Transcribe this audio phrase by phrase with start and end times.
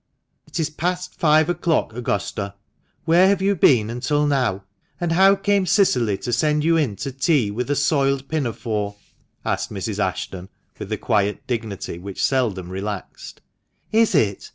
[0.47, 2.55] "It is past five o'clock, Augusta;
[3.05, 4.63] where have you been until now?
[4.99, 8.95] And how came Cicily to send you in to tea with a soiled pinafore?"
[9.45, 9.99] asked Mrs.
[9.99, 13.41] Ashton, with the quiet dignity which seldom relaxed.
[13.91, 14.49] "Is it?